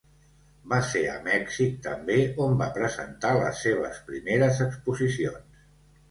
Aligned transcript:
Va 0.69 0.77
ser 0.91 1.01
a 1.15 1.17
Mèxic 1.25 1.75
també 1.87 2.15
on 2.45 2.55
va 2.61 2.69
presentar 2.77 3.33
les 3.41 3.61
seves 3.65 3.99
primeres 4.07 4.63
exposicions. 4.67 5.61